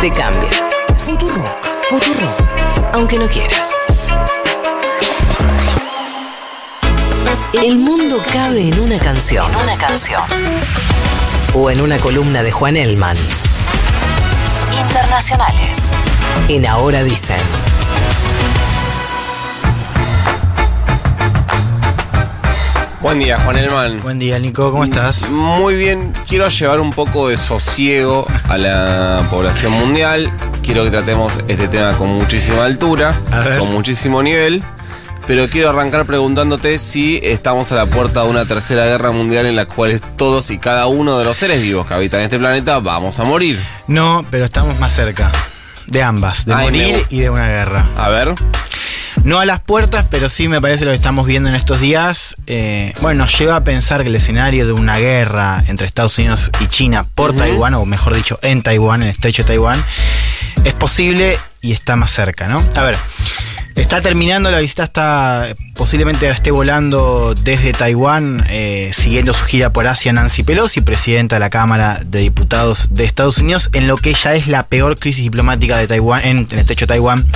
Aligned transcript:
te 0.00 0.10
cambia. 0.10 0.50
Futuro. 0.98 1.44
Futuro. 1.88 2.36
Aunque 2.92 3.18
no 3.18 3.26
quieras. 3.28 3.76
El 7.52 7.78
mundo 7.78 8.22
cabe 8.32 8.68
en 8.68 8.80
una 8.80 8.98
canción. 8.98 9.50
En 9.50 9.56
una 9.56 9.76
canción. 9.76 10.22
O 11.54 11.70
en 11.70 11.80
una 11.80 11.98
columna 11.98 12.42
de 12.42 12.52
Juan 12.52 12.76
Elman. 12.76 13.16
Internacionales. 14.78 15.78
En 16.48 16.66
Ahora 16.66 17.02
Dicen. 17.02 17.65
Buen 23.16 23.24
día, 23.24 23.40
Juan 23.40 23.56
Elman. 23.56 24.02
Buen 24.02 24.18
día, 24.18 24.38
Nico, 24.38 24.70
¿cómo 24.70 24.84
estás? 24.84 25.30
Muy 25.30 25.74
bien, 25.74 26.12
quiero 26.28 26.48
llevar 26.48 26.80
un 26.80 26.92
poco 26.92 27.30
de 27.30 27.38
sosiego 27.38 28.26
a 28.46 28.58
la 28.58 29.26
población 29.30 29.72
mundial. 29.72 30.30
Quiero 30.62 30.84
que 30.84 30.90
tratemos 30.90 31.38
este 31.48 31.66
tema 31.68 31.96
con 31.96 32.10
muchísima 32.10 32.66
altura, 32.66 33.14
con 33.58 33.72
muchísimo 33.72 34.22
nivel. 34.22 34.62
Pero 35.26 35.48
quiero 35.48 35.70
arrancar 35.70 36.04
preguntándote 36.04 36.76
si 36.76 37.18
estamos 37.22 37.72
a 37.72 37.76
la 37.76 37.86
puerta 37.86 38.22
de 38.22 38.28
una 38.28 38.44
tercera 38.44 38.84
guerra 38.84 39.12
mundial 39.12 39.46
en 39.46 39.56
la 39.56 39.64
cual 39.64 39.98
todos 40.18 40.50
y 40.50 40.58
cada 40.58 40.86
uno 40.86 41.18
de 41.18 41.24
los 41.24 41.38
seres 41.38 41.62
vivos 41.62 41.86
que 41.86 41.94
habitan 41.94 42.20
este 42.20 42.38
planeta 42.38 42.80
vamos 42.80 43.18
a 43.18 43.24
morir. 43.24 43.58
No, 43.86 44.26
pero 44.30 44.44
estamos 44.44 44.78
más 44.78 44.92
cerca. 44.92 45.32
De 45.86 46.02
ambas, 46.02 46.44
de 46.44 46.52
Ay, 46.52 46.70
me 46.70 46.86
morir 46.88 47.06
y 47.08 47.20
de 47.20 47.30
una 47.30 47.48
guerra. 47.48 47.88
A 47.96 48.10
ver. 48.10 48.34
No 49.26 49.40
a 49.40 49.44
las 49.44 49.60
puertas, 49.60 50.06
pero 50.08 50.28
sí 50.28 50.46
me 50.46 50.60
parece 50.60 50.84
lo 50.84 50.92
que 50.92 50.94
estamos 50.94 51.26
viendo 51.26 51.48
en 51.48 51.56
estos 51.56 51.80
días. 51.80 52.36
eh, 52.46 52.92
bueno, 53.00 53.24
nos 53.24 53.36
lleva 53.36 53.56
a 53.56 53.64
pensar 53.64 54.04
que 54.04 54.08
el 54.08 54.14
escenario 54.14 54.66
de 54.66 54.72
una 54.72 54.98
guerra 54.98 55.64
entre 55.66 55.84
Estados 55.84 56.16
Unidos 56.20 56.52
y 56.60 56.68
China 56.68 57.04
por 57.16 57.34
Taiwán, 57.34 57.74
o 57.74 57.84
mejor 57.86 58.14
dicho, 58.14 58.38
en 58.42 58.62
Taiwán, 58.62 59.02
en 59.02 59.08
el 59.08 59.10
estrecho 59.10 59.42
de 59.42 59.48
Taiwán, 59.48 59.84
es 60.62 60.74
posible 60.74 61.40
y 61.60 61.72
está 61.72 61.96
más 61.96 62.12
cerca, 62.12 62.46
¿no? 62.46 62.62
A 62.76 62.82
ver. 62.84 62.96
Está 63.74 64.00
terminando 64.00 64.48
la 64.52 64.60
visita, 64.60 64.84
está 64.84 65.48
posiblemente 65.76 66.28
esté 66.28 66.50
volando 66.50 67.34
desde 67.34 67.72
Taiwán, 67.72 68.44
eh, 68.48 68.90
siguiendo 68.94 69.32
su 69.32 69.44
gira 69.44 69.72
por 69.72 69.86
Asia 69.86 70.12
Nancy 70.12 70.42
Pelosi, 70.42 70.80
presidenta 70.80 71.36
de 71.36 71.40
la 71.40 71.50
Cámara 71.50 72.00
de 72.04 72.20
Diputados 72.20 72.88
de 72.90 73.04
Estados 73.04 73.38
Unidos, 73.38 73.70
en 73.72 73.86
lo 73.86 73.96
que 73.96 74.14
ya 74.14 74.34
es 74.34 74.46
la 74.46 74.64
peor 74.64 74.98
crisis 74.98 75.24
diplomática 75.24 75.76
de 75.76 75.86
Taiwán, 75.86 76.22
en, 76.24 76.46
en 76.50 76.58
el 76.58 76.66
techo 76.66 76.86
de 76.86 76.88
Taiwán, 76.88 77.26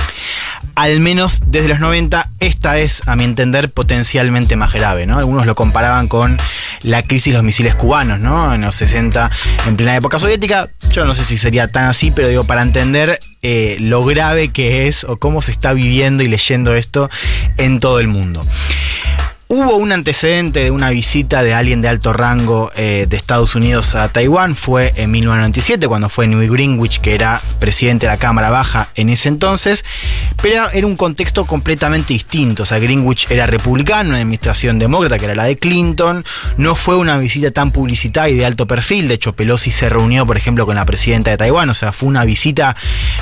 al 0.75 0.99
menos 0.99 1.41
desde 1.45 1.67
los 1.67 1.79
90, 1.79 2.29
esta 2.39 2.79
es, 2.79 3.01
a 3.05 3.15
mi 3.15 3.23
entender, 3.23 3.69
potencialmente 3.69 4.55
más 4.55 4.73
grave, 4.73 5.05
¿no? 5.05 5.17
Algunos 5.17 5.45
lo 5.45 5.55
comparaban 5.55 6.07
con 6.07 6.37
la 6.83 7.03
crisis 7.03 7.33
de 7.33 7.37
los 7.37 7.43
misiles 7.43 7.75
cubanos, 7.75 8.19
¿no? 8.19 8.53
En 8.53 8.61
los 8.61 8.75
60, 8.75 9.29
en 9.67 9.75
plena 9.75 9.95
época 9.95 10.17
soviética. 10.17 10.69
Yo 10.91 11.05
no 11.05 11.13
sé 11.13 11.25
si 11.25 11.37
sería 11.37 11.67
tan 11.67 11.85
así, 11.85 12.11
pero 12.11 12.27
digo, 12.27 12.43
para 12.43 12.61
entender 12.61 13.19
eh, 13.43 13.77
lo 13.79 14.03
grave 14.03 14.49
que 14.49 14.87
es 14.87 15.03
o 15.03 15.17
cómo 15.17 15.41
se 15.41 15.51
está 15.51 15.73
viviendo 15.73 16.23
y 16.23 16.27
leyendo 16.27 16.73
esto 16.75 17.09
en 17.61 17.79
todo 17.79 17.99
el 17.99 18.07
mundo. 18.07 18.41
Hubo 19.53 19.75
un 19.75 19.91
antecedente 19.91 20.63
de 20.63 20.71
una 20.71 20.91
visita 20.91 21.43
de 21.43 21.53
alguien 21.53 21.81
de 21.81 21.89
alto 21.89 22.13
rango 22.13 22.71
eh, 22.77 23.05
de 23.09 23.17
Estados 23.17 23.53
Unidos 23.53 23.95
a 23.95 24.07
Taiwán, 24.07 24.55
fue 24.55 24.93
en 24.95 25.11
1997, 25.11 25.89
cuando 25.89 26.07
fue 26.07 26.25
Newt 26.25 26.49
Greenwich, 26.49 27.01
que 27.01 27.13
era 27.13 27.41
presidente 27.59 28.05
de 28.05 28.13
la 28.13 28.17
Cámara 28.17 28.49
Baja 28.49 28.87
en 28.95 29.09
ese 29.09 29.27
entonces, 29.27 29.83
pero 30.41 30.69
era 30.69 30.87
un 30.87 30.95
contexto 30.95 31.43
completamente 31.43 32.13
distinto. 32.13 32.63
O 32.63 32.65
sea, 32.65 32.79
Greenwich 32.79 33.29
era 33.29 33.45
republicano, 33.45 34.11
una 34.11 34.19
administración 34.19 34.79
demócrata, 34.79 35.19
que 35.19 35.25
era 35.25 35.35
la 35.35 35.43
de 35.43 35.57
Clinton, 35.57 36.23
no 36.55 36.75
fue 36.75 36.95
una 36.95 37.17
visita 37.17 37.51
tan 37.51 37.71
publicitada 37.71 38.29
y 38.29 38.35
de 38.35 38.45
alto 38.45 38.67
perfil, 38.67 39.09
de 39.09 39.15
hecho 39.15 39.35
Pelosi 39.35 39.71
se 39.71 39.89
reunió, 39.89 40.25
por 40.25 40.37
ejemplo, 40.37 40.65
con 40.65 40.75
la 40.77 40.85
presidenta 40.85 41.29
de 41.29 41.35
Taiwán, 41.35 41.69
o 41.69 41.73
sea, 41.73 41.91
fue 41.91 42.07
una 42.07 42.23
visita, 42.23 42.77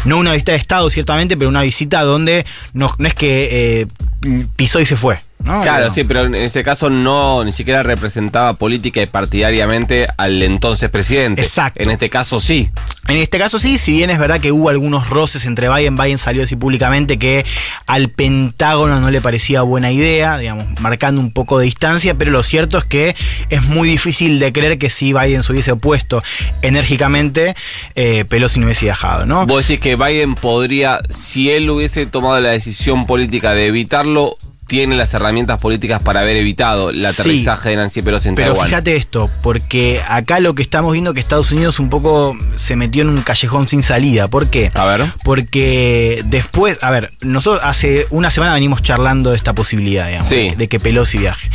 no 0.05 0.19
una 0.19 0.33
visita 0.33 0.51
de 0.51 0.59
Estado, 0.59 0.91
ciertamente, 0.91 1.37
pero 1.37 1.49
una 1.49 1.63
visita 1.63 2.03
donde 2.03 2.45
no, 2.73 2.93
no 2.99 3.07
es 3.07 3.15
que 3.15 3.81
eh, 3.81 4.47
pisó 4.55 4.79
y 4.79 4.85
se 4.85 4.95
fue. 4.95 5.27
¿No? 5.43 5.61
Claro, 5.61 5.89
sí, 5.93 6.03
pero 6.03 6.25
en 6.25 6.35
ese 6.35 6.63
caso 6.63 6.89
no 6.89 7.43
ni 7.43 7.51
siquiera 7.51 7.83
representaba 7.83 8.53
política 8.53 9.01
y 9.01 9.05
partidariamente 9.05 10.07
al 10.17 10.41
entonces 10.43 10.89
presidente. 10.89 11.41
Exacto. 11.41 11.81
En 11.81 11.91
este 11.91 12.09
caso 12.09 12.39
sí. 12.39 12.69
En 13.07 13.17
este 13.17 13.39
caso 13.39 13.57
sí, 13.57 13.77
si 13.77 13.93
bien 13.93 14.09
es 14.09 14.19
verdad 14.19 14.39
que 14.39 14.51
hubo 14.51 14.69
algunos 14.69 15.09
roces 15.09 15.45
entre 15.45 15.69
Biden, 15.69 15.97
Biden 15.97 16.17
salió 16.17 16.43
así 16.43 16.55
públicamente 16.55 17.17
que 17.17 17.45
al 17.87 18.09
Pentágono 18.09 18.99
no 18.99 19.09
le 19.09 19.21
parecía 19.21 19.61
buena 19.61 19.91
idea, 19.91 20.37
digamos, 20.37 20.65
marcando 20.79 21.21
un 21.21 21.31
poco 21.31 21.57
de 21.57 21.65
distancia, 21.65 22.13
pero 22.15 22.31
lo 22.31 22.43
cierto 22.43 22.77
es 22.77 22.85
que 22.85 23.15
es 23.49 23.63
muy 23.63 23.89
difícil 23.89 24.39
de 24.39 24.53
creer 24.53 24.77
que 24.77 24.89
si 24.89 25.13
Biden 25.13 25.43
se 25.43 25.51
hubiese 25.51 25.71
opuesto 25.71 26.21
enérgicamente, 26.61 27.55
eh, 27.95 28.25
Pelosi 28.25 28.59
no 28.59 28.65
hubiese 28.65 28.85
viajado, 28.85 29.25
¿no? 29.25 29.45
Vos 29.45 29.67
decís 29.67 29.81
que 29.81 29.95
Biden 29.95 30.35
podría, 30.35 30.99
si 31.09 31.49
él 31.49 31.69
hubiese 31.69 32.05
tomado 32.05 32.39
la 32.41 32.49
decisión 32.51 33.05
política 33.05 33.53
de 33.53 33.67
evitarlo, 33.67 34.37
tiene 34.69 34.95
las 34.95 35.13
herramientas 35.15 35.57
políticas 35.59 36.01
para 36.01 36.21
haber 36.21 36.37
evitado 36.37 36.91
el 36.91 36.99
Sí. 36.99 37.05
aterrizaje 37.07 37.69
de 37.71 37.75
Nancy 37.75 38.01
Pelosi 38.03 38.29
en 38.29 38.35
Pero 38.35 38.51
Taiwán. 38.51 38.67
fíjate 38.69 38.95
esto, 38.95 39.29
porque 39.41 39.99
acá 40.07 40.39
lo 40.39 40.53
que 40.55 40.61
estamos 40.61 40.93
viendo 40.93 41.09
es 41.09 41.15
que 41.15 41.19
Estados 41.21 41.51
Unidos 41.51 41.79
un 41.79 41.89
poco 41.89 42.37
se 42.55 42.75
metió 42.75 43.01
en 43.01 43.09
un 43.09 43.21
callejón 43.23 43.67
sin 43.67 43.81
salida. 43.83 44.27
¿Por 44.27 44.49
qué? 44.49 44.71
A 44.75 44.85
ver. 44.85 45.11
Porque 45.25 46.21
después, 46.25 46.77
a 46.83 46.91
ver, 46.91 47.11
nosotros 47.21 47.63
hace 47.65 48.05
una 48.11 48.29
semana 48.31 48.53
venimos 48.53 48.83
charlando 48.83 49.31
de 49.31 49.37
esta 49.37 49.53
posibilidad, 49.53 50.05
digamos, 50.07 50.29
Sí. 50.29 50.51
de, 50.51 50.55
de 50.55 50.67
que 50.67 50.79
Pelosi 50.79 51.17
viaje. 51.17 51.49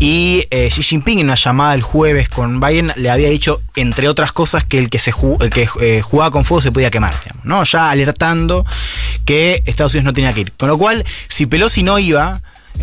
Y 0.00 0.46
eh, 0.50 0.70
Xi 0.72 0.82
Jinping 0.82 1.18
en 1.20 1.26
una 1.26 1.34
llamada 1.36 1.74
el 1.74 1.82
jueves 1.82 2.28
con 2.30 2.60
Biden 2.60 2.92
le 2.96 3.10
había 3.10 3.28
dicho, 3.28 3.60
entre 3.76 4.08
otras 4.08 4.32
cosas, 4.32 4.64
que 4.64 4.78
el 4.78 4.88
que 4.90 4.98
se 4.98 5.12
ju- 5.12 5.40
el 5.42 5.50
que 5.50 5.68
eh, 5.80 6.00
jugaba 6.02 6.30
con 6.32 6.44
fuego 6.44 6.62
se 6.62 6.72
podía 6.72 6.90
quemar, 6.90 7.14
digamos, 7.24 7.44
¿no? 7.44 7.62
Ya 7.62 7.90
alertando 7.90 8.64
que 9.26 9.62
Estados 9.66 9.92
Unidos 9.94 10.06
no 10.06 10.12
tenía 10.14 10.32
que 10.32 10.40
ir. 10.40 10.52
Con 10.58 10.68
lo 10.68 10.78
cual, 10.78 11.04
si 11.28 11.46
Pelosi 11.46 11.82
no 11.84 11.98
iba, 11.98 12.40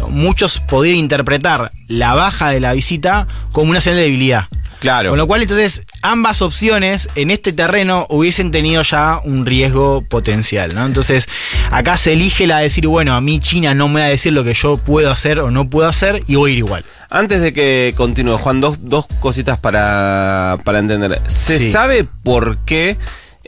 muchos 0.10 0.60
podrían 0.60 0.98
interpretar 0.98 1.72
la 1.88 2.14
baja 2.14 2.50
de 2.50 2.60
la 2.60 2.74
visita 2.74 3.28
como 3.52 3.72
una 3.72 3.82
señal 3.82 3.98
de 3.98 4.04
debilidad. 4.04 4.46
Claro. 4.80 5.10
Con 5.10 5.20
lo 5.20 5.28
cual, 5.28 5.44
entonces, 5.44 5.84
ambas 6.02 6.42
opciones 6.42 7.08
en 7.14 7.30
este 7.30 7.54
terreno 7.54 8.08
hubiesen 8.10 8.50
tenido 8.50 8.82
ya 8.82 9.20
un 9.24 9.46
riesgo 9.46 10.02
potencial, 10.10 10.74
¿no? 10.74 10.84
Entonces, 10.88 11.30
acá 11.70 11.98
se 11.98 12.14
elige 12.14 12.48
la 12.48 12.58
de 12.58 12.64
decir, 12.64 12.88
bueno, 12.88 13.14
a 13.14 13.22
mí 13.22 13.40
China 13.40 13.76
no 13.76 13.90
me 13.90 14.00
va 14.00 14.08
a 14.08 14.10
decir 14.10 14.34
lo 14.34 14.44
que 14.44 14.56
yo 14.56 14.78
puedo 14.78 15.12
hacer 15.12 15.38
o 15.40 15.52
no 15.52 15.70
puedo 15.70 15.88
hacer 15.88 16.24
y 16.26 16.34
voy 16.34 16.50
a 16.50 16.54
ir 16.54 16.58
igual. 16.58 16.84
Antes 17.12 17.42
de 17.42 17.54
que 17.54 17.94
continúe, 17.96 18.40
Juan, 18.40 18.60
dos, 18.60 18.78
dos 18.82 19.06
cositas 19.20 19.60
para, 19.60 20.58
para 20.66 20.80
entender. 20.80 21.16
¿Se 21.28 21.60
Sí. 21.60 21.72
sabe 21.72 22.04
por 22.24 22.58
qué 22.66 22.98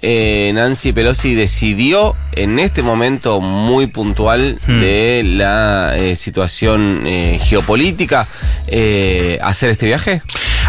eh, 0.03 0.52
Nancy 0.53 0.91
Pelosi 0.91 1.34
decidió 1.34 2.16
en 2.34 2.59
este 2.59 2.84
momento 2.84 3.41
muy 3.41 3.88
puntual 3.88 4.59
Hmm. 4.68 4.80
de 4.80 5.24
la 5.25 5.96
eh, 5.97 6.16
situación 6.16 7.03
eh, 7.08 7.40
geopolítica 7.44 8.28
hacer 9.41 9.69
este 9.72 9.86
viaje? 9.88 10.22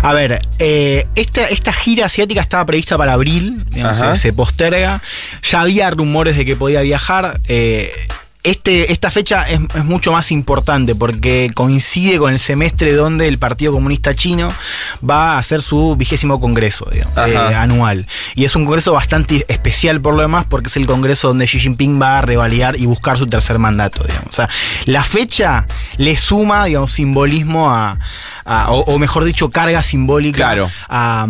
A 0.02 0.12
ver, 0.12 0.40
eh, 0.58 1.06
esta, 1.14 1.46
esta 1.46 1.72
gira 1.72 2.06
asiática 2.06 2.40
estaba 2.40 2.64
prevista 2.66 2.96
para 2.98 3.12
abril, 3.14 3.62
digamos, 3.70 3.98
se, 3.98 4.16
se 4.16 4.32
posterga. 4.32 5.00
Ya 5.50 5.60
había 5.62 5.90
rumores 5.90 6.36
de 6.36 6.44
que 6.44 6.56
podía 6.56 6.80
viajar. 6.82 7.40
eh, 7.48 7.90
este, 8.44 8.92
esta 8.92 9.10
fecha 9.10 9.48
es, 9.48 9.58
es 9.74 9.84
mucho 9.84 10.12
más 10.12 10.30
importante 10.30 10.94
porque 10.94 11.50
coincide 11.54 12.18
con 12.18 12.32
el 12.32 12.38
semestre 12.38 12.92
donde 12.92 13.26
el 13.26 13.38
Partido 13.38 13.72
Comunista 13.72 14.14
Chino 14.14 14.52
va 15.08 15.32
a 15.32 15.38
hacer 15.38 15.62
su 15.62 15.96
vigésimo 15.96 16.38
congreso 16.38 16.86
digamos, 16.92 17.16
eh, 17.16 17.36
anual. 17.36 18.06
Y 18.34 18.44
es 18.44 18.54
un 18.54 18.64
congreso 18.64 18.92
bastante 18.92 19.46
especial 19.48 20.00
por 20.00 20.14
lo 20.14 20.22
demás 20.22 20.44
porque 20.48 20.68
es 20.68 20.76
el 20.76 20.86
congreso 20.86 21.28
donde 21.28 21.46
Xi 21.46 21.58
Jinping 21.58 22.00
va 22.00 22.18
a 22.18 22.20
revalidar 22.20 22.78
y 22.78 22.86
buscar 22.86 23.16
su 23.16 23.26
tercer 23.26 23.58
mandato. 23.58 24.04
Digamos. 24.04 24.28
O 24.28 24.32
sea, 24.32 24.48
la 24.84 25.02
fecha 25.04 25.66
le 25.96 26.16
suma 26.16 26.66
digamos, 26.66 26.92
simbolismo 26.92 27.70
a, 27.70 27.98
a- 28.44 28.70
o, 28.72 28.80
o 28.84 28.98
mejor 28.98 29.24
dicho, 29.24 29.50
carga 29.50 29.82
simbólica 29.82 30.36
Claro. 30.38 30.68
a, 30.88 31.26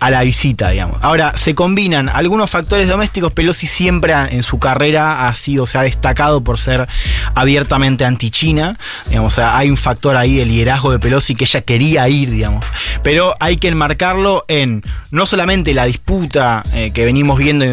a 0.00 0.10
la 0.10 0.22
visita, 0.22 0.70
digamos. 0.70 0.98
Ahora, 1.02 1.32
se 1.36 1.54
combinan 1.54 2.08
algunos 2.08 2.50
factores 2.50 2.88
domésticos. 2.88 3.32
Pelosi 3.32 3.66
siempre 3.66 4.12
en 4.30 4.42
su 4.42 4.58
carrera 4.58 5.26
ha 5.26 5.34
sido, 5.34 5.66
se 5.66 5.78
ha 5.78 5.82
destacado 5.82 6.42
por 6.44 6.58
ser 6.58 6.86
abiertamente 7.34 8.04
anti-China. 8.04 8.78
Digamos, 9.08 9.32
o 9.32 9.36
sea, 9.36 9.56
hay 9.56 9.70
un 9.70 9.76
factor 9.76 10.16
ahí 10.16 10.36
de 10.36 10.46
liderazgo 10.46 10.92
de 10.92 10.98
Pelosi 10.98 11.34
que 11.34 11.44
ella 11.44 11.60
quería 11.62 12.08
ir, 12.08 12.30
digamos. 12.30 12.64
Pero 13.02 13.34
hay 13.40 13.56
que 13.56 13.68
enmarcarlo 13.68 14.44
en 14.48 14.82
no 15.10 15.24
solamente 15.26 15.72
la 15.74 15.84
disputa 15.86 16.62
eh, 16.72 16.90
que 16.94 17.04
venimos 17.04 17.38
viendo 17.38 17.64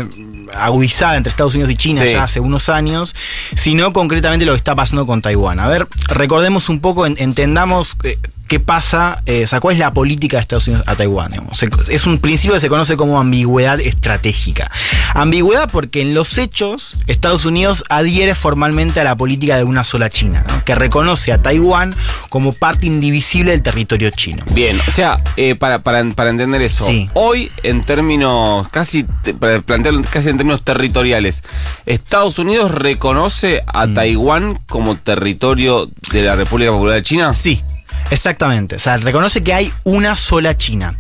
agudizada 0.60 1.18
entre 1.18 1.30
Estados 1.32 1.56
Unidos 1.56 1.72
y 1.72 1.76
China 1.78 2.02
Sí. 2.06 2.12
ya 2.12 2.24
hace 2.24 2.40
unos 2.40 2.70
años, 2.70 3.16
sino 3.56 3.92
concretamente 3.92 4.46
lo 4.46 4.52
que 4.54 4.58
está 4.58 4.76
pasando 4.76 5.06
con 5.08 5.22
Taiwán. 5.22 5.60
A 5.60 5.68
ver, 5.68 5.88
recordemos 6.10 6.70
un 6.70 6.80
poco, 6.80 7.06
en- 7.06 7.16
entendamos 7.18 7.98
eh, 8.04 8.18
qué 8.48 8.60
pasa, 8.60 9.22
eh, 9.26 9.44
o 9.44 9.48
sea, 9.48 9.60
cuál 9.60 9.74
es 9.74 9.80
la 9.80 9.92
política 9.94 10.38
de 10.38 10.42
Estados 10.42 10.68
Unidos 10.68 10.86
a 10.88 10.96
Taiwán. 10.96 11.32
digamos. 11.32 11.64
Es 11.90 12.06
un 12.06 12.18
principio 12.20 12.54
que 12.56 12.60
se 12.60 12.70
conoce 12.70 12.98
como 12.98 13.20
ambigüedad 13.20 13.80
estratégica. 13.80 14.70
Ambigüedad 15.14 15.70
porque 15.72 16.02
en 16.02 16.14
los 16.14 16.38
hechos 16.38 16.96
Estados 17.08 17.46
Unidos 17.46 17.84
adhiere 17.90 18.36
formalmente 18.36 19.00
a 19.00 19.04
la 19.04 19.16
política 19.16 19.58
de 19.58 19.64
una 19.64 19.84
sola 19.84 20.10
China, 20.10 20.44
¿no? 20.48 20.64
que 20.66 20.76
reconoce 20.76 21.32
a 21.32 21.42
Taiwán 21.42 21.96
como 22.30 22.54
parte 22.54 22.86
indivisible 22.86 23.52
del 23.52 23.62
territorio 23.62 24.10
chino. 24.12 24.44
Bien, 24.54 24.80
o 24.88 24.92
sea, 24.92 25.18
eh, 25.38 25.56
para, 25.56 25.80
para, 25.84 26.04
para 26.14 26.30
entender 26.30 26.62
eso, 26.62 26.86
Sí. 26.86 27.10
hoy 27.14 27.52
en 27.64 27.84
términos, 27.84 28.68
casi, 28.70 29.04
para 29.40 29.62
plantearlo 29.62 30.02
casi 30.12 30.30
en 30.30 30.38
términos 30.38 30.64
territoriales, 30.64 31.44
¿Estados 31.86 32.40
Unidos 32.40 32.72
reconoce 32.72 33.64
a 33.68 33.86
Mm. 33.88 33.94
Taiwán 33.96 34.60
como 34.68 34.96
territorio 34.98 35.90
de 36.12 36.24
la 36.24 36.36
República 36.36 36.72
Popular 36.72 36.96
de 36.96 37.04
China? 37.04 37.34
Sí, 37.34 37.62
exactamente. 38.12 38.76
O 38.76 38.80
sea, 38.80 38.98
reconoce 38.98 39.42
que 39.42 39.54
hay 39.54 39.72
una 39.84 40.18
sola 40.18 40.58
China. 40.58 40.98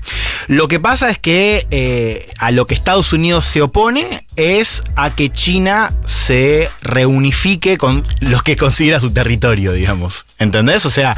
Lo 0.47 0.67
que 0.67 0.79
pasa 0.79 1.09
es 1.09 1.17
que 1.17 1.67
eh, 1.71 2.29
a 2.37 2.51
lo 2.51 2.67
que 2.67 2.73
Estados 2.73 3.13
Unidos 3.13 3.45
se 3.45 3.61
opone 3.61 4.25
es 4.35 4.81
a 4.95 5.09
que 5.11 5.29
China 5.29 5.93
se 6.05 6.69
reunifique 6.81 7.77
con 7.77 8.05
los 8.19 8.43
que 8.43 8.55
considera 8.55 8.99
su 8.99 9.11
territorio, 9.11 9.71
digamos. 9.71 10.25
¿Entendés? 10.39 10.85
O 10.85 10.89
sea, 10.89 11.15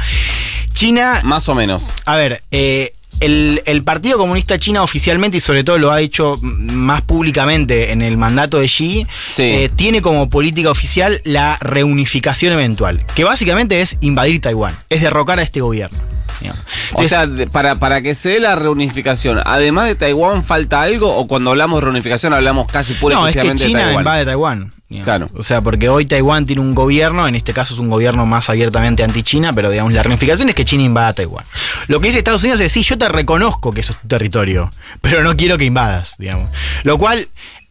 China 0.72 1.20
Más 1.24 1.48
o 1.48 1.54
menos. 1.54 1.92
a 2.04 2.16
ver, 2.16 2.42
eh, 2.50 2.92
el, 3.20 3.62
el 3.64 3.82
Partido 3.82 4.18
Comunista 4.18 4.58
China 4.58 4.82
oficialmente 4.82 5.38
y 5.38 5.40
sobre 5.40 5.64
todo 5.64 5.78
lo 5.78 5.90
ha 5.90 6.00
hecho 6.00 6.38
más 6.42 7.02
públicamente 7.02 7.92
en 7.92 8.02
el 8.02 8.16
mandato 8.18 8.58
de 8.58 8.66
Xi, 8.66 9.06
Sí. 9.28 9.42
eh, 9.42 9.70
tiene 9.74 10.02
como 10.02 10.28
política 10.28 10.70
oficial 10.70 11.20
la 11.24 11.56
reunificación 11.60 12.52
eventual, 12.52 13.04
que 13.14 13.24
básicamente 13.24 13.80
es 13.80 13.96
invadir 14.00 14.40
Taiwán, 14.40 14.76
es 14.90 15.00
derrocar 15.00 15.38
a 15.38 15.42
este 15.42 15.60
gobierno. 15.60 15.98
Digamos. 16.40 16.62
O 16.94 17.04
sea, 17.08 17.26
de- 17.26 17.46
para, 17.46 17.76
para 17.76 18.02
que 18.02 18.14
se 18.14 18.30
dé 18.30 18.40
la 18.40 18.54
reunificación, 18.56 19.40
además 19.44 19.86
de 19.88 19.94
Taiwán, 19.94 20.44
¿falta 20.44 20.82
algo? 20.82 21.16
¿O 21.16 21.26
cuando 21.26 21.50
hablamos 21.50 21.80
de 21.80 21.84
reunificación 21.86 22.32
hablamos 22.32 22.66
casi 22.66 22.94
pura 22.94 23.16
no, 23.16 23.28
es 23.28 23.34
que 23.36 23.42
de 23.42 23.54
China 23.54 23.80
Taiwán? 23.80 24.02
invade 24.02 24.24
Taiwán. 24.24 24.72
digamos. 24.88 25.04
Claro. 25.04 25.30
O 25.34 25.42
sea, 25.42 25.60
porque 25.62 25.88
hoy 25.88 26.06
Taiwán 26.06 26.44
tiene 26.46 26.60
un 26.62 26.74
gobierno, 26.74 27.26
en 27.26 27.34
este 27.34 27.52
caso 27.52 27.74
es 27.74 27.80
un 27.80 27.90
gobierno 27.90 28.26
más 28.26 28.48
abiertamente 28.50 29.02
anti-China, 29.02 29.52
pero 29.52 29.70
digamos, 29.70 29.92
la 29.92 30.02
reunificación 30.02 30.48
es 30.48 30.54
que 30.54 30.64
China 30.64 30.82
invada 30.84 31.12
Taiwán. 31.12 31.44
Lo 31.88 32.00
que 32.00 32.06
dice 32.06 32.18
Estados 32.18 32.42
Unidos 32.42 32.60
es, 32.60 32.72
sí, 32.72 32.82
yo 32.82 32.96
te 32.98 33.08
reconozco 33.08 33.72
que 33.72 33.80
eso 33.80 33.92
es 33.92 34.00
tu 34.00 34.08
territorio, 34.08 34.70
pero 35.00 35.22
no 35.22 35.36
quiero 35.36 35.58
que 35.58 35.64
invadas, 35.64 36.14
digamos. 36.18 36.50
Lo 36.84 36.98
cual... 36.98 37.28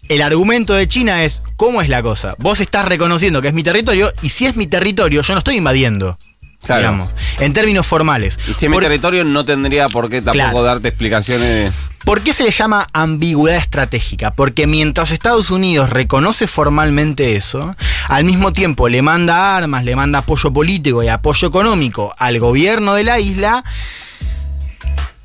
El 0.07 0.21
argumento 0.21 0.75
de 0.75 0.87
China 0.87 1.23
es, 1.23 1.41
¿cómo 1.55 1.81
es 1.81 1.89
la 1.89 2.03
cosa? 2.03 2.35
Vos 2.37 2.59
estás 2.59 2.85
reconociendo 2.85 3.41
que 3.41 3.47
es 3.47 3.55
mi 3.55 3.63
territorio 3.63 4.11
y 4.21 4.29
si 4.29 4.45
es 4.45 4.55
mi 4.55 4.67
territorio, 4.67 5.23
yo 5.23 5.33
no 5.33 5.39
estoy 5.39 5.55
invadiendo. 5.55 6.19
Claro. 6.65 6.81
Digamos, 6.81 7.13
en 7.39 7.53
términos 7.53 7.85
formales. 7.87 8.37
Y 8.47 8.53
si 8.53 8.67
mi 8.69 8.77
territorio 8.79 9.23
no 9.23 9.45
tendría 9.45 9.87
por 9.87 10.09
qué 10.09 10.21
tampoco 10.21 10.35
Claro. 10.49 10.63
darte 10.63 10.87
explicaciones. 10.89 11.73
¿Por 12.03 12.21
qué 12.21 12.33
se 12.33 12.43
le 12.43 12.51
llama 12.51 12.87
ambigüedad 12.93 13.57
estratégica? 13.57 14.31
Porque 14.31 14.67
mientras 14.67 15.09
Estados 15.11 15.49
Unidos 15.49 15.89
reconoce 15.89 16.45
formalmente 16.45 17.35
eso, 17.35 17.75
al 18.09 18.23
mismo 18.25 18.53
tiempo 18.53 18.89
le 18.89 19.01
manda 19.01 19.57
armas, 19.57 19.83
le 19.85 19.95
manda 19.95 20.19
apoyo 20.19 20.53
político 20.53 21.01
y 21.01 21.07
apoyo 21.07 21.47
económico 21.47 22.13
al 22.19 22.37
gobierno 22.39 22.93
de 22.93 23.03
la 23.05 23.19
isla, 23.19 23.63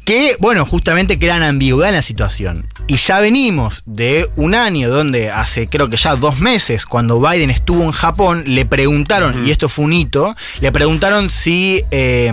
que, 0.05 0.37
bueno, 0.41 0.65
justamente 0.65 1.19
crean 1.19 1.43
ambigüedad 1.43 1.91
en 1.91 1.97
la 1.97 2.03
situación. 2.03 2.67
Y 2.91 2.97
ya 2.97 3.21
venimos 3.21 3.85
de 3.87 4.29
un 4.35 4.53
año 4.53 4.91
donde 4.91 5.31
hace 5.31 5.69
creo 5.69 5.89
que 5.89 5.97
ya 5.97 6.17
dos 6.17 6.41
meses, 6.41 6.87
cuando 6.87 7.21
Biden 7.21 7.49
estuvo 7.49 7.85
en 7.85 7.93
Japón, 7.93 8.43
le 8.47 8.67
preguntaron, 8.67 9.47
y 9.47 9.53
esto 9.53 9.69
fue 9.69 9.85
un 9.85 9.93
hito, 9.93 10.35
le 10.61 10.73
preguntaron 10.73 11.31
si, 11.31 11.85
eh, 11.93 12.33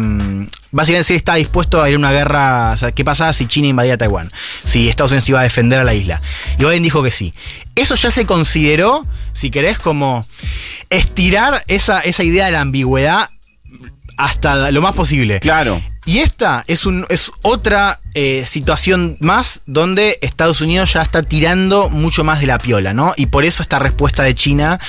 básicamente, 0.71 1.09
si 1.09 1.13
está 1.13 1.35
dispuesto 1.35 1.79
a 1.79 1.87
ir 1.89 1.93
a 1.93 1.99
una 1.99 2.11
guerra, 2.11 2.71
o 2.73 2.77
sea, 2.77 2.91
qué 2.91 3.05
pasaba 3.05 3.33
si 3.33 3.45
China 3.45 3.67
invadía 3.67 3.99
Taiwán, 3.99 4.31
si 4.63 4.89
Estados 4.89 5.11
Unidos 5.11 5.29
iba 5.29 5.41
a 5.41 5.43
defender 5.43 5.79
a 5.79 5.83
la 5.83 5.93
isla. 5.93 6.19
Y 6.57 6.65
Biden 6.65 6.81
dijo 6.81 7.03
que 7.03 7.11
sí. 7.11 7.35
Eso 7.75 7.93
ya 7.93 8.09
se 8.09 8.25
consideró, 8.25 9.05
si 9.33 9.51
querés, 9.51 9.77
como 9.77 10.25
estirar 10.89 11.63
esa, 11.67 11.99
esa 11.99 12.23
idea 12.23 12.47
de 12.47 12.53
la 12.53 12.61
ambigüedad 12.61 13.29
hasta 14.17 14.71
lo 14.71 14.81
más 14.81 14.93
posible. 14.93 15.39
Claro. 15.39 15.81
Y 16.05 16.19
esta 16.19 16.63
es, 16.67 16.85
un, 16.85 17.05
es 17.09 17.31
otra 17.41 17.99
eh, 18.13 18.45
situación 18.45 19.17
más 19.19 19.61
donde 19.65 20.17
Estados 20.21 20.61
Unidos 20.61 20.93
ya 20.93 21.01
está 21.01 21.21
tirando 21.21 21.89
mucho 21.89 22.23
más 22.23 22.39
de 22.39 22.47
la 22.47 22.57
piola, 22.57 22.93
¿no? 22.93 23.13
Y 23.17 23.27
por 23.27 23.45
eso 23.45 23.61
esta 23.61 23.77
respuesta 23.77 24.23
de 24.23 24.33
China, 24.33 24.79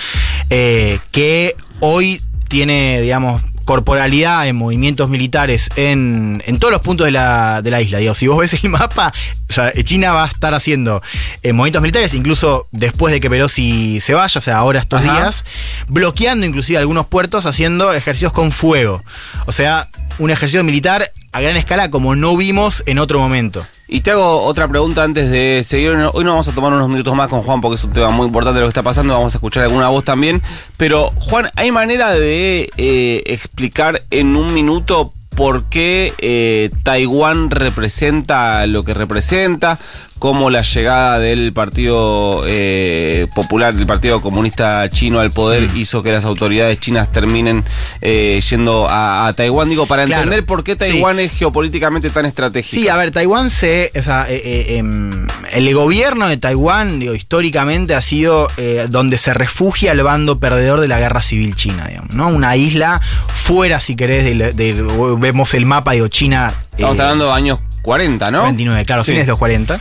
eh, 0.48 0.98
que 1.10 1.56
hoy 1.80 2.22
tiene, 2.48 3.00
digamos, 3.02 3.42
corporalidad 3.68 4.48
en 4.48 4.56
movimientos 4.56 5.10
militares 5.10 5.68
en, 5.76 6.42
en 6.46 6.58
todos 6.58 6.72
los 6.72 6.80
puntos 6.80 7.04
de 7.04 7.10
la, 7.10 7.60
de 7.60 7.70
la 7.70 7.82
isla. 7.82 7.98
Digo, 7.98 8.14
si 8.14 8.26
vos 8.26 8.38
ves 8.38 8.64
el 8.64 8.70
mapa, 8.70 9.12
o 9.46 9.52
sea, 9.52 9.70
China 9.84 10.12
va 10.12 10.24
a 10.24 10.26
estar 10.26 10.54
haciendo 10.54 11.02
eh, 11.42 11.52
movimientos 11.52 11.82
militares, 11.82 12.14
incluso 12.14 12.66
después 12.72 13.12
de 13.12 13.20
que 13.20 13.28
Pelosi 13.28 14.00
se 14.00 14.14
vaya, 14.14 14.38
o 14.38 14.40
sea, 14.40 14.56
ahora 14.56 14.80
estos 14.80 15.02
Ajá. 15.02 15.12
días, 15.12 15.44
bloqueando 15.86 16.46
inclusive 16.46 16.78
algunos 16.78 17.08
puertos, 17.08 17.44
haciendo 17.44 17.92
ejercicios 17.92 18.32
con 18.32 18.52
fuego. 18.52 19.04
O 19.44 19.52
sea, 19.52 19.90
un 20.18 20.30
ejercicio 20.30 20.64
militar 20.64 21.12
a 21.32 21.40
gran 21.40 21.56
escala 21.56 21.90
como 21.90 22.14
no 22.14 22.36
vimos 22.36 22.82
en 22.86 22.98
otro 22.98 23.18
momento. 23.18 23.66
Y 23.86 24.00
te 24.00 24.10
hago 24.10 24.42
otra 24.42 24.68
pregunta 24.68 25.02
antes 25.02 25.30
de 25.30 25.62
seguir. 25.64 25.90
Hoy 26.12 26.24
no 26.24 26.30
vamos 26.30 26.48
a 26.48 26.52
tomar 26.52 26.72
unos 26.72 26.88
minutos 26.88 27.14
más 27.14 27.28
con 27.28 27.42
Juan 27.42 27.60
porque 27.60 27.76
es 27.76 27.84
un 27.84 27.92
tema 27.92 28.10
muy 28.10 28.26
importante 28.26 28.60
lo 28.60 28.66
que 28.66 28.70
está 28.70 28.82
pasando. 28.82 29.14
Vamos 29.14 29.34
a 29.34 29.38
escuchar 29.38 29.62
alguna 29.64 29.88
voz 29.88 30.04
también. 30.04 30.42
Pero, 30.76 31.12
Juan, 31.20 31.48
¿hay 31.56 31.72
manera 31.72 32.12
de 32.12 32.70
eh, 32.76 33.22
explicar 33.26 34.02
en 34.10 34.36
un 34.36 34.52
minuto 34.52 35.12
por 35.30 35.64
qué 35.64 36.12
eh, 36.18 36.70
Taiwán 36.82 37.50
representa 37.50 38.66
lo 38.66 38.84
que 38.84 38.92
representa? 38.92 39.78
Cómo 40.18 40.50
la 40.50 40.62
llegada 40.62 41.18
del 41.18 41.52
Partido 41.52 42.42
eh, 42.46 43.26
Popular, 43.34 43.74
del 43.74 43.86
Partido 43.86 44.20
Comunista 44.20 44.88
Chino 44.90 45.20
al 45.20 45.30
poder 45.30 45.68
Mm. 45.68 45.76
hizo 45.76 46.02
que 46.02 46.12
las 46.12 46.24
autoridades 46.24 46.78
chinas 46.80 47.10
terminen 47.12 47.64
eh, 48.00 48.40
yendo 48.50 48.88
a, 48.88 49.26
a 49.28 49.32
Taiwán. 49.32 49.68
Digo, 49.70 49.86
para 49.86 50.04
Claro. 50.06 50.22
entender 50.22 50.44
por 50.46 50.64
qué 50.64 50.72
Sí. 50.72 50.78
Taiwán 50.78 51.18
es 51.20 51.32
geopolíticamente 51.32 52.10
tan 52.10 52.26
estratégico. 52.26 52.74
Sí, 52.74 52.88
a 52.88 52.96
ver, 52.96 53.10
Taiwán 53.12 53.50
se. 53.50 53.92
O 53.98 54.02
sea, 54.02 54.26
eh, 54.28 54.40
eh, 54.44 54.76
em, 54.78 55.26
el 55.52 55.74
gobierno 55.74 56.28
de 56.28 56.36
Taiwán, 56.36 56.98
digo, 57.00 57.14
históricamente 57.14 57.94
ha 57.94 58.02
sido 58.02 58.48
eh, 58.56 58.86
donde 58.88 59.18
se 59.18 59.34
refugia 59.34 59.92
el 59.92 60.02
bando 60.02 60.38
perdedor 60.40 60.80
de 60.80 60.88
la 60.88 60.98
guerra 60.98 61.22
civil 61.22 61.54
china, 61.54 61.86
digamos, 61.88 62.14
¿no? 62.14 62.28
Una 62.28 62.56
isla 62.56 63.00
fuera, 63.28 63.80
si 63.80 63.94
querés, 63.96 64.24
del, 64.24 64.54
del- 64.56 64.84
vemos 65.18 65.54
el 65.54 65.64
mapa, 65.66 65.92
digo, 65.92 66.08
China. 66.08 66.52
Estamos 66.72 66.98
hablando 67.00 67.26
de 67.26 67.32
años 67.32 67.58
40, 67.82 68.30
¿no? 68.30 68.44
29, 68.44 68.84
claro, 68.84 69.02
Sí. 69.04 69.12
fines 69.12 69.26
de 69.26 69.30
los 69.32 69.38
40. 69.38 69.78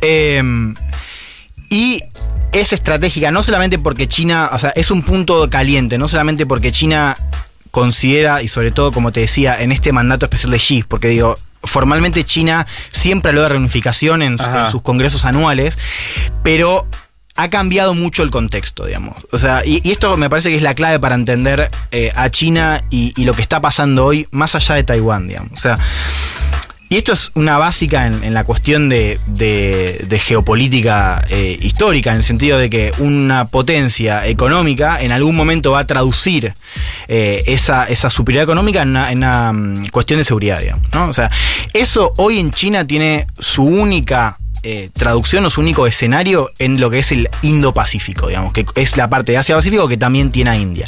Eh, 0.00 0.42
y 1.70 2.02
es 2.52 2.72
estratégica, 2.72 3.30
no 3.30 3.42
solamente 3.42 3.78
porque 3.78 4.06
China, 4.08 4.50
o 4.52 4.58
sea, 4.58 4.70
es 4.70 4.90
un 4.90 5.02
punto 5.02 5.48
caliente, 5.48 5.96
no 5.98 6.06
solamente 6.08 6.44
porque 6.46 6.70
China 6.72 7.16
considera, 7.70 8.42
y 8.42 8.48
sobre 8.48 8.70
todo, 8.70 8.92
como 8.92 9.10
te 9.12 9.20
decía, 9.20 9.58
en 9.62 9.72
este 9.72 9.92
mandato 9.92 10.26
especial 10.26 10.50
de 10.52 10.58
Xi, 10.58 10.82
porque 10.86 11.08
digo, 11.08 11.38
formalmente 11.64 12.24
China 12.24 12.66
siempre 12.90 13.30
habló 13.30 13.42
de 13.42 13.48
reunificación 13.50 14.20
en, 14.20 14.36
su- 14.36 14.44
Ajá. 14.44 14.66
en 14.66 14.70
sus 14.70 14.82
congresos 14.82 15.24
anuales, 15.24 15.78
pero 16.42 16.86
ha 17.36 17.48
cambiado 17.48 17.94
mucho 17.94 18.22
el 18.22 18.30
contexto, 18.30 18.84
digamos. 18.84 19.16
O 19.32 19.38
sea, 19.38 19.62
y, 19.64 19.80
y 19.82 19.92
esto 19.92 20.18
me 20.18 20.28
parece 20.28 20.50
que 20.50 20.56
es 20.56 20.62
la 20.62 20.74
clave 20.74 21.00
para 21.00 21.14
entender 21.14 21.70
eh, 21.90 22.10
a 22.14 22.28
China 22.28 22.84
y, 22.90 23.14
y 23.16 23.24
lo 23.24 23.32
que 23.32 23.40
está 23.40 23.62
pasando 23.62 24.04
hoy, 24.04 24.28
más 24.32 24.54
allá 24.54 24.74
de 24.74 24.84
Taiwán, 24.84 25.28
digamos. 25.28 25.52
O 25.54 25.60
sea, 25.62 25.78
y 26.92 26.96
esto 26.96 27.14
es 27.14 27.30
una 27.36 27.56
básica 27.56 28.06
en, 28.06 28.22
en 28.22 28.34
la 28.34 28.44
cuestión 28.44 28.90
de, 28.90 29.18
geopolítica 30.22 31.24
eh, 31.30 31.58
histórica, 31.62 32.10
en 32.10 32.18
el 32.18 32.22
sentido 32.22 32.58
de 32.58 32.68
que 32.68 32.92
una 32.98 33.46
potencia 33.46 34.26
económica 34.26 35.00
en 35.00 35.10
algún 35.10 35.34
momento 35.34 35.72
va 35.72 35.78
a 35.78 35.86
traducir 35.86 36.52
eh, 37.08 37.44
esa, 37.46 37.86
superioridad 38.10 38.42
económica 38.42 38.82
en 38.82 38.90
una, 38.90 39.10
en 39.10 39.18
una, 39.18 39.54
mm, 39.54 39.88
cuestión 39.88 40.18
de 40.18 40.24
seguridad, 40.24 40.60
digamos, 40.60 40.86
¿no? 40.92 41.08
O 41.08 41.14
sea, 41.14 41.30
eso 41.72 42.12
hoy 42.18 42.38
en 42.38 42.50
China 42.50 42.86
tiene 42.86 43.26
su 43.38 43.64
única 43.64 44.36
eh, 44.62 44.90
traducción 44.92 45.46
o 45.46 45.50
su 45.50 45.62
único 45.62 45.86
escenario 45.86 46.52
en 46.58 46.78
lo 46.78 46.90
que 46.90 46.98
es 46.98 47.10
el 47.10 47.30
Indo-Pacífico, 47.40 48.28
digamos, 48.28 48.52
que 48.52 48.66
es 48.74 48.98
la 48.98 49.08
parte 49.08 49.32
de 49.32 49.38
Asia-Pacífico 49.38 49.88
que 49.88 49.96
también 49.96 50.28
tiene 50.28 50.50
a 50.50 50.58
India. 50.58 50.84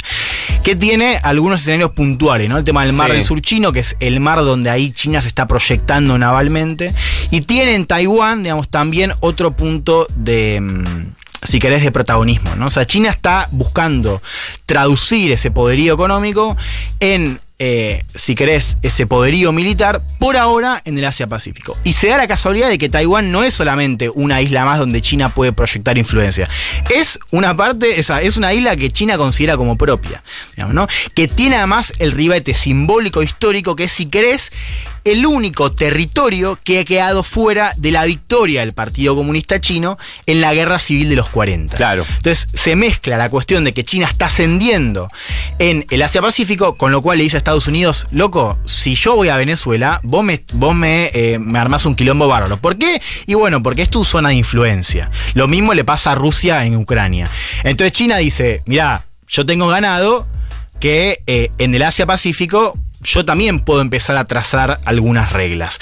Que 0.63 0.75
tiene 0.75 1.17
algunos 1.23 1.61
escenarios 1.61 1.91
puntuales, 1.91 2.49
¿no? 2.49 2.57
El 2.57 2.63
tema 2.63 2.83
del 2.85 2.93
mar 2.93 3.09
Sí. 3.11 3.17
del 3.17 3.23
sur 3.25 3.41
chino, 3.41 3.71
que 3.71 3.79
es 3.79 3.95
el 3.99 4.19
mar 4.19 4.39
donde 4.39 4.69
ahí 4.69 4.91
China 4.91 5.21
se 5.21 5.27
está 5.27 5.47
proyectando 5.47 6.17
navalmente. 6.17 6.93
Y 7.31 7.41
tiene 7.41 7.75
en 7.75 7.85
Taiwán, 7.85 8.43
digamos, 8.43 8.69
también 8.69 9.11
otro 9.21 9.51
punto 9.55 10.07
de. 10.15 10.59
mm, 10.61 11.13
Si 11.43 11.59
querés, 11.59 11.83
de 11.83 11.91
protagonismo, 11.91 12.55
¿no? 12.55 12.65
O 12.65 12.69
sea, 12.71 12.85
China 12.85 13.11
está 13.11 13.47
buscando 13.51 14.19
traducir 14.65 15.31
ese 15.31 15.51
poderío 15.51 15.93
económico 15.93 16.57
en 16.99 17.39
eh, 17.67 18.03
si 18.13 18.35
querés, 18.35 18.77
ese 18.83 19.07
poderío 19.07 19.51
militar, 19.51 19.99
por 20.19 20.37
ahora 20.37 20.83
en 20.85 20.99
el 20.99 21.05
Asia-Pacífico. 21.05 21.75
Y 21.83 21.93
se 21.93 22.09
da 22.09 22.17
la 22.17 22.27
casualidad 22.27 22.69
de 22.69 22.77
que 22.77 22.89
Taiwán 22.89 23.31
no 23.31 23.43
es 23.43 23.55
solamente 23.55 24.07
una 24.07 24.39
isla 24.39 24.65
más 24.65 24.77
donde 24.77 25.01
China 25.01 25.29
puede 25.29 25.51
proyectar 25.51 25.97
influencia. 25.97 26.47
Es 26.93 27.17
una 27.31 27.57
parte, 27.57 27.99
esa, 27.99 28.21
es 28.21 28.37
una 28.37 28.53
isla 28.53 28.75
que 28.75 28.91
China 28.91 29.17
considera 29.17 29.57
como 29.57 29.79
propia, 29.79 30.23
digamos, 30.55 30.75
¿no? 30.75 30.87
Que 31.15 31.27
tiene 31.27 31.55
además 31.55 31.91
el 31.97 32.11
ribete 32.11 32.53
simbólico 32.53 33.23
histórico 33.23 33.75
que 33.75 33.85
es, 33.85 33.91
si 33.91 34.05
querés, 34.05 34.51
el 35.05 35.25
único 35.25 35.71
territorio 35.71 36.57
que 36.63 36.79
ha 36.79 36.83
quedado 36.83 37.23
fuera 37.23 37.71
de 37.77 37.91
la 37.91 38.05
victoria 38.05 38.61
del 38.61 38.73
Partido 38.73 39.15
Comunista 39.15 39.61
Chino 39.61 39.99
en 40.25 40.41
la 40.41 40.53
guerra 40.53 40.79
civil 40.79 41.09
de 41.09 41.15
los 41.15 41.29
40. 41.29 41.77
Claro. 41.77 42.05
Entonces 42.17 42.47
se 42.53 42.75
mezcla 42.75 43.15
la 43.15 43.29
cuestión 43.29 43.63
de 43.63 43.71
que 43.71 43.83
China 43.83 44.07
está 44.07 44.25
ascendiendo 44.25 45.09
en 45.59 45.85
el 45.91 46.01
Asia-Pacífico, 46.01 46.75
con 46.75 46.91
lo 46.91 47.03
cual 47.03 47.19
le 47.19 47.23
dice 47.23 47.37
a 47.37 47.39
Estados 47.39 47.54
Unidos, 47.67 48.07
loco, 48.11 48.59
si 48.65 48.95
yo 48.95 49.15
voy 49.15 49.29
a 49.29 49.37
Venezuela, 49.37 50.01
vos 50.03 50.23
me, 50.23 50.43
vos 50.53 50.75
eh, 50.83 51.39
armás 51.55 51.85
un 51.85 51.95
quilombo 51.95 52.27
bárbaro. 52.27 52.57
¿Por 52.57 52.77
qué? 52.77 53.01
Y 53.25 53.33
bueno, 53.33 53.63
porque 53.63 53.81
es 53.81 53.89
tu 53.89 54.03
zona 54.03 54.29
de 54.29 54.35
influencia. 54.35 55.09
Lo 55.33 55.47
mismo 55.47 55.73
le 55.73 55.85
pasa 55.85 56.11
a 56.11 56.15
Rusia 56.15 56.65
en 56.65 56.75
Ucrania. 56.75 57.29
Entonces 57.63 57.93
China 57.93 58.17
dice, 58.17 58.61
mirá, 58.65 59.05
yo 59.27 59.45
tengo 59.45 59.67
ganado 59.67 60.27
que 60.79 61.23
eh, 61.27 61.49
en 61.57 61.73
el 61.73 61.81
Asia-Pacífico 61.83 62.77
yo 63.01 63.23
también 63.23 63.59
puedo 63.59 63.81
empezar 63.81 64.17
a 64.17 64.25
trazar 64.25 64.79
algunas 64.85 65.31
reglas. 65.31 65.79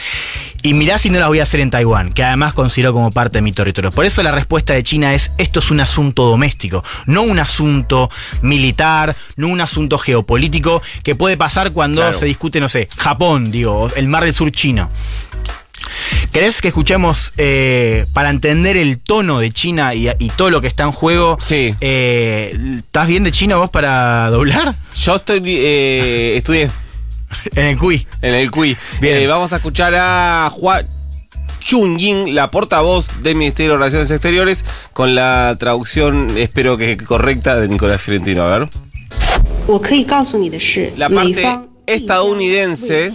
Y 0.66 0.74
mirá 0.74 0.98
si 0.98 1.10
no 1.10 1.20
las 1.20 1.28
voy 1.28 1.40
a 1.40 1.44
hacer 1.44 1.60
en 1.60 1.70
Taiwán, 1.70 2.14
que 2.14 2.24
además 2.24 2.54
considero 2.54 2.94
como 2.94 3.12
parte 3.12 3.40
de 3.40 3.42
mi 3.42 3.52
territorio. 3.52 3.92
Por 3.92 4.06
eso 4.06 4.24
la 4.24 4.32
respuesta 4.32 4.74
de 4.74 4.82
China 4.82 5.14
es, 5.14 5.32
esto 5.38 5.60
es 5.60 5.70
un 5.72 5.82
asunto 5.82 6.24
doméstico, 6.26 6.84
no 7.06 7.24
un 7.24 7.38
asunto 7.40 8.10
militar, 8.42 9.14
no 9.36 9.50
un 9.50 9.60
asunto 9.60 9.98
geopolítico 9.98 10.82
que 11.04 11.16
puede 11.16 11.36
pasar 11.36 11.74
cuando 11.74 12.00
Claro. 12.02 12.18
se 12.18 12.26
discute, 12.28 12.62
no 12.62 12.70
sé, 12.70 12.88
Japón, 12.98 13.52
digo, 13.52 13.92
el 13.98 14.08
mar 14.08 14.24
del 14.24 14.34
sur 14.34 14.50
chino. 14.52 14.90
¿Querés 16.32 16.62
que 16.62 16.70
escuchemos 16.70 17.34
eh, 17.38 18.06
para 18.14 18.30
entender 18.30 18.78
el 18.78 18.98
tono 19.00 19.40
de 19.40 19.52
China 19.52 19.94
y, 19.94 20.08
y 20.18 20.30
todo 20.30 20.50
lo 20.50 20.62
que 20.62 20.68
está 20.68 20.84
en 20.84 20.92
juego? 20.94 21.38
Sí. 21.42 21.76
Eh, 21.82 22.58
¿Estás 22.80 23.08
bien 23.08 23.24
de 23.26 23.32
chino 23.32 23.60
vos 23.60 23.70
para 23.70 24.30
doblar? 24.30 24.74
Yo 24.96 25.18
estoy, 25.18 25.42
eh, 25.46 26.36
estudié 26.38 26.72
En 27.56 27.66
el 27.66 27.78
CUI. 27.78 28.06
En 28.22 28.34
el 28.34 28.52
CUI. 28.52 28.78
Bien. 29.02 29.18
Eh, 29.18 29.28
vamos 29.28 29.54
a 29.54 29.58
escuchar 29.58 29.94
a 29.96 30.50
Juan 30.52 30.86
Chunying, 31.60 32.36
la 32.36 32.52
portavoz 32.52 33.24
del 33.24 33.36
Ministerio 33.36 33.74
de 33.74 33.78
Relaciones 33.78 34.12
Exteriores, 34.12 34.66
con 34.92 35.16
la 35.16 35.56
traducción, 35.60 36.38
espero 36.38 36.78
que 36.78 36.98
correcta, 36.98 37.60
de 37.60 37.68
Nicolás 37.68 38.02
Fiorentino. 38.02 38.44
A 38.44 38.60
ver. 38.60 38.70
La 40.98 41.10
parte 41.10 41.60
estadounidense 41.86 43.12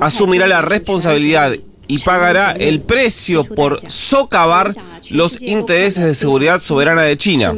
asumirá 0.00 0.46
la 0.46 0.62
responsabilidad 0.62 1.54
y 1.88 1.98
pagará 2.00 2.52
el 2.52 2.80
precio 2.80 3.44
por 3.44 3.80
socavar 3.90 4.74
los 5.10 5.40
intereses 5.42 6.04
de 6.04 6.14
seguridad 6.14 6.60
soberana 6.60 7.02
de 7.02 7.16
China. 7.16 7.54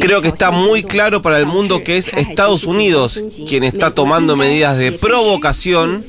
Creo 0.00 0.22
que 0.22 0.28
está 0.28 0.50
muy 0.50 0.82
claro 0.82 1.22
para 1.22 1.38
el 1.38 1.46
mundo 1.46 1.82
que 1.82 1.96
es 1.96 2.08
Estados 2.08 2.64
Unidos 2.64 3.20
quien 3.48 3.64
está 3.64 3.94
tomando 3.94 4.36
medidas 4.36 4.76
de 4.78 4.92
provocación, 4.92 6.02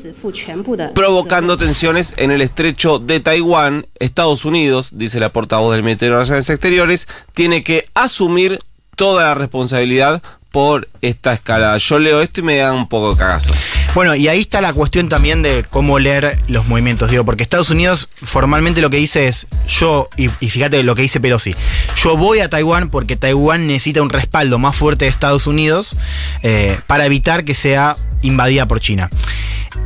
provocando 0.93 1.57
tensiones 1.57 2.13
en 2.17 2.31
el 2.31 2.41
estrecho 2.41 2.99
de 2.99 3.19
Taiwán. 3.19 3.87
Estados 3.99 4.45
Unidos, 4.45 4.91
dice 4.93 5.19
la 5.19 5.31
portavoz 5.31 5.73
del 5.73 5.83
Ministerio 5.83 6.13
de 6.13 6.17
Relaciones 6.17 6.49
Exteriores, 6.49 7.07
tiene 7.33 7.63
que 7.63 7.87
asumir 7.93 8.59
toda 8.95 9.23
la 9.23 9.33
responsabilidad 9.33 10.21
por 10.51 10.87
esta 11.01 11.33
escalada. 11.33 11.77
Yo 11.77 11.97
leo 11.97 12.21
esto 12.21 12.41
y 12.41 12.43
me 12.43 12.57
da 12.57 12.73
un 12.73 12.87
poco 12.87 13.11
de 13.11 13.17
cagazo. 13.17 13.53
Bueno, 13.93 14.15
y 14.15 14.29
ahí 14.29 14.39
está 14.39 14.62
la 14.62 14.71
cuestión 14.71 15.10
también 15.10 15.41
de 15.41 15.65
cómo 15.69 16.00
leer 16.00 16.38
los 16.48 16.65
movimientos, 16.67 17.12
digo, 17.12 17.25
porque 17.25 17.43
Estados 17.43 17.69
Unidos 17.71 18.07
formalmente 18.21 18.79
lo 18.79 18.89
que 18.89 18.95
dice 18.95 19.27
es, 19.27 19.48
yo, 19.67 20.10
y, 20.15 20.29
y 20.39 20.50
fíjate 20.50 20.81
lo 20.83 20.95
que 20.95 21.01
dice 21.01 21.19
Pelosi, 21.19 21.53
yo 21.98 22.15
voy 22.15 22.39
a 22.39 22.50
Taiwán 22.50 22.89
porque 22.89 23.17
Taiwán 23.17 23.67
necesita 23.67 24.01
un 24.01 24.10
respaldo 24.10 24.60
más 24.60 24.77
fuerte 24.77 25.05
de 25.05 25.12
Estados 25.12 25.45
Unidos 25.45 25.98
eh, 26.41 26.79
para 26.88 27.05
evitar 27.05 27.43
que 27.43 27.53
sea 27.53 27.98
invadida 28.21 28.65
por 28.65 28.79
China. 28.79 29.10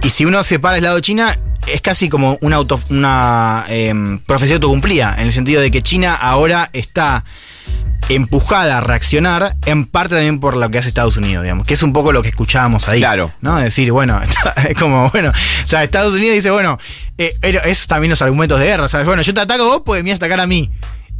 Y 0.03 0.09
si 0.09 0.23
uno 0.25 0.43
se 0.43 0.59
para 0.59 0.77
al 0.77 0.83
lado 0.83 0.97
de 0.97 1.01
China, 1.01 1.37
es 1.65 1.81
casi 1.81 2.07
como 2.07 2.37
una, 2.41 2.57
auto, 2.57 2.79
una 2.91 3.65
em, 3.69 4.19
profecía 4.19 4.57
autocumplida, 4.57 5.15
en 5.17 5.25
el 5.25 5.31
sentido 5.31 5.61
de 5.61 5.71
que 5.71 5.81
China 5.81 6.13
ahora 6.13 6.69
está 6.73 7.23
empujada 8.09 8.77
a 8.77 8.81
reaccionar, 8.81 9.55
en 9.65 9.85
parte 9.85 10.15
también 10.15 10.39
por 10.39 10.55
lo 10.55 10.69
que 10.69 10.77
hace 10.77 10.87
Estados 10.87 11.17
Unidos, 11.17 11.43
digamos, 11.43 11.65
que 11.65 11.73
es 11.73 11.83
un 11.83 11.93
poco 11.93 12.11
lo 12.11 12.21
que 12.21 12.29
escuchábamos 12.29 12.87
ahí. 12.87 12.99
Claro. 12.99 13.31
¿No? 13.41 13.57
Es 13.57 13.65
decir, 13.65 13.91
bueno, 13.91 14.19
es 14.69 14.77
como, 14.77 15.09
bueno, 15.11 15.29
o 15.29 15.67
sea, 15.67 15.83
Estados 15.83 16.13
Unidos 16.13 16.35
dice, 16.35 16.51
bueno, 16.51 16.77
eh, 17.17 17.33
pero 17.41 17.61
es 17.63 17.87
también 17.87 18.09
los 18.09 18.21
argumentos 18.21 18.59
de 18.59 18.65
guerra, 18.65 18.87
¿sabes? 18.87 19.07
Bueno, 19.07 19.21
yo 19.21 19.33
te 19.33 19.41
ataco 19.41 19.63
a 19.63 19.67
vos, 19.67 19.81
pues 19.85 20.03
me 20.03 20.11
vas 20.11 20.21
a 20.21 20.25
atacar 20.25 20.41
a 20.41 20.47
mí. 20.47 20.71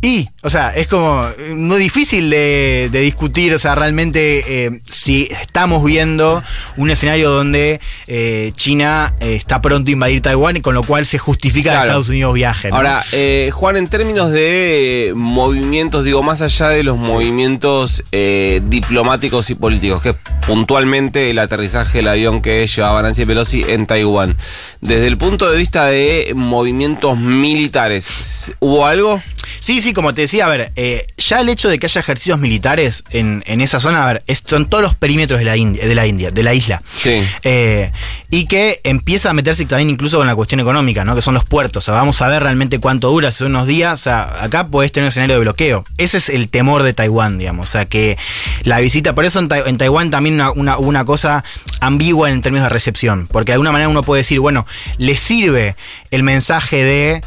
Y, 0.01 0.29
o 0.43 0.49
sea, 0.51 0.69
es 0.69 0.87
como 0.87 1.27
eh, 1.39 1.53
muy 1.55 1.79
difícil 1.79 2.29
de, 2.29 2.89
de 2.91 2.99
discutir, 3.01 3.53
o 3.55 3.59
sea, 3.59 3.73
realmente 3.73 4.65
eh, 4.65 4.81
si 4.87 5.27
estamos 5.41 5.83
viendo 5.83 6.43
un 6.77 6.91
escenario 6.91 7.31
donde 7.31 7.79
eh, 8.05 8.51
China 8.55 9.15
eh, 9.19 9.33
está 9.33 9.61
pronto 9.61 9.89
a 9.89 9.93
invadir 9.93 10.21
Taiwán 10.21 10.57
y 10.57 10.61
con 10.61 10.75
lo 10.75 10.83
cual 10.83 11.05
se 11.07 11.17
justifica 11.17 11.71
que 11.71 11.75
Claro. 11.75 11.87
Estados 11.87 12.09
Unidos 12.09 12.33
viaje. 12.35 12.69
¿no? 12.69 12.75
Ahora, 12.75 13.03
eh, 13.13 13.49
Juan, 13.51 13.77
en 13.77 13.87
términos 13.87 14.31
de 14.31 15.13
movimientos, 15.15 16.03
digo, 16.03 16.21
más 16.21 16.41
allá 16.43 16.69
de 16.69 16.83
los 16.83 16.97
movimientos 16.97 18.03
diplomáticos 18.11 19.49
y 19.49 19.55
políticos, 19.55 20.01
que 20.03 20.09
es 20.09 20.15
puntualmente 20.45 21.31
el 21.31 21.39
aterrizaje 21.39 21.97
del 21.97 22.07
avión 22.09 22.41
que 22.41 22.67
llevaba 22.67 23.01
Nancy 23.01 23.25
Pelosi 23.25 23.63
en 23.67 23.87
Taiwán, 23.87 24.37
desde 24.81 25.07
el 25.07 25.17
punto 25.17 25.49
de 25.49 25.57
vista 25.57 25.87
de 25.87 26.33
movimientos 26.35 27.17
militares, 27.17 28.53
¿hubo 28.59 28.85
algo? 28.85 29.21
Sí, 29.65 29.81
sí, 29.81 29.93
como 29.93 30.13
te 30.13 30.21
decía, 30.21 30.45
a 30.45 30.49
ver, 30.49 30.71
eh, 30.75 31.07
ya 31.17 31.41
el 31.41 31.49
hecho 31.49 31.69
de 31.69 31.79
que 31.79 31.87
haya 31.87 31.99
ejercicios 31.99 32.37
militares 32.37 33.03
en, 33.09 33.43
en 33.47 33.61
esa 33.61 33.79
zona, 33.79 34.03
a 34.07 34.13
ver, 34.13 34.23
es- 34.27 34.43
son 34.45 34.69
todos 34.69 34.83
los 34.83 34.93
perímetros 34.93 35.39
de 35.39 35.45
la 35.45 35.57
India, 35.57 35.87
de 35.87 35.95
la 35.95 36.05
India, 36.05 36.29
de 36.29 36.43
la 36.43 36.53
isla. 36.53 36.83
Sí. 36.95 37.23
Eh, 37.43 37.91
y 38.29 38.45
que 38.45 38.79
empieza 38.83 39.31
a 39.31 39.33
meterse 39.33 39.65
también 39.65 39.89
incluso 39.89 40.17
con 40.19 40.27
la 40.27 40.35
cuestión 40.35 40.59
económica, 40.59 41.03
¿no? 41.03 41.15
Que 41.15 41.23
son 41.23 41.33
los 41.33 41.45
puertos. 41.45 41.83
O 41.83 41.85
sea, 41.85 41.95
vamos 41.95 42.21
a 42.21 42.27
ver 42.27 42.43
realmente 42.43 42.77
cuánto 42.77 43.09
dura, 43.09 43.31
si 43.31 43.39
son 43.39 43.47
unos 43.55 43.65
días. 43.65 43.99
O 44.01 44.03
sea, 44.03 44.43
acá 44.43 44.67
podés 44.67 44.91
tener 44.91 45.05
un 45.05 45.09
escenario 45.09 45.33
de 45.37 45.41
bloqueo. 45.41 45.83
Ese 45.97 46.17
es 46.17 46.29
el 46.29 46.47
temor 46.49 46.83
de 46.83 46.93
Taiwán, 46.93 47.39
digamos. 47.39 47.67
O 47.67 47.71
sea, 47.71 47.85
que 47.85 48.19
la 48.65 48.79
visita, 48.81 49.15
por 49.15 49.25
eso 49.25 49.39
en 49.39 49.77
Taiwán 49.77 50.11
también 50.11 50.35
una, 50.35 50.51
una, 50.51 50.77
una 50.77 51.05
cosa 51.05 51.43
ambigua 51.79 52.29
en 52.29 52.43
términos 52.43 52.65
de 52.65 52.69
recepción. 52.69 53.25
Porque 53.31 53.51
de 53.51 53.53
alguna 53.53 53.71
manera 53.71 53.89
uno 53.89 54.03
puede 54.03 54.19
decir, 54.19 54.39
bueno, 54.41 54.67
le 54.99 55.17
sirve 55.17 55.75
el 56.11 56.21
mensaje 56.21 56.83
de 56.83 57.23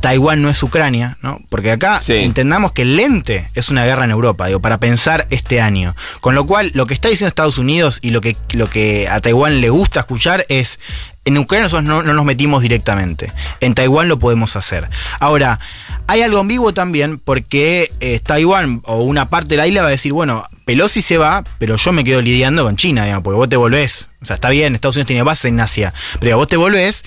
Taiwán 0.00 0.42
no 0.42 0.48
es 0.48 0.62
Ucrania, 0.62 1.18
¿no? 1.22 1.40
Porque 1.48 1.70
acá 1.70 2.00
Sí. 2.02 2.14
entendamos 2.14 2.72
que 2.72 2.82
el 2.82 2.96
lente 2.96 3.48
es 3.54 3.68
una 3.68 3.84
guerra 3.84 4.04
en 4.04 4.10
Europa, 4.10 4.46
digo, 4.46 4.60
para 4.60 4.78
pensar 4.78 5.26
este 5.30 5.60
año. 5.60 5.94
Con 6.20 6.34
lo 6.34 6.46
cual, 6.46 6.70
lo 6.74 6.86
que 6.86 6.94
está 6.94 7.08
diciendo 7.08 7.28
Estados 7.28 7.58
Unidos 7.58 7.98
y 8.02 8.10
lo 8.10 8.20
que, 8.20 8.36
lo 8.52 8.68
que 8.68 9.08
a 9.08 9.20
Taiwán 9.20 9.60
le 9.60 9.70
gusta 9.70 10.00
escuchar 10.00 10.44
es. 10.48 10.78
En 11.24 11.36
Ucrania 11.36 11.64
nosotros 11.64 11.84
no, 11.84 12.02
no 12.02 12.14
nos 12.14 12.24
metimos 12.24 12.62
directamente. 12.62 13.32
En 13.60 13.74
Taiwán 13.74 14.08
lo 14.08 14.18
podemos 14.18 14.56
hacer. 14.56 14.88
Ahora, 15.20 15.60
hay 16.06 16.22
algo 16.22 16.38
ambiguo 16.38 16.72
también 16.72 17.18
porque 17.18 17.92
eh, 18.00 18.18
Taiwán 18.20 18.80
o 18.84 19.02
una 19.02 19.28
parte 19.28 19.48
de 19.48 19.56
la 19.58 19.66
isla 19.66 19.82
va 19.82 19.88
a 19.88 19.90
decir, 19.90 20.14
bueno, 20.14 20.44
Pelosi 20.64 21.02
se 21.02 21.18
va, 21.18 21.44
pero 21.58 21.76
yo 21.76 21.92
me 21.92 22.02
quedo 22.02 22.22
lidiando 22.22 22.64
con 22.64 22.76
China, 22.76 23.04
digamos, 23.04 23.24
porque 23.24 23.36
vos 23.36 23.48
te 23.48 23.56
volvés. 23.56 24.08
O 24.22 24.24
sea, 24.24 24.34
está 24.34 24.48
bien, 24.48 24.74
Estados 24.74 24.96
Unidos 24.96 25.06
tiene 25.08 25.22
base 25.22 25.48
en 25.48 25.60
Asia, 25.60 25.92
pero 26.18 26.38
vos 26.38 26.48
te 26.48 26.56
volvés 26.56 27.04